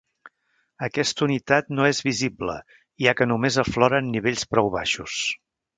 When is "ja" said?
3.07-3.17